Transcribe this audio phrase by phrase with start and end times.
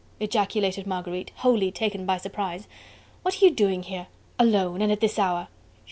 [0.19, 2.67] ejaculated Marguerite, wholly taken by surprise.
[3.21, 4.07] "What are you doing here?
[4.39, 4.81] alone?
[4.81, 5.47] and at this hour?"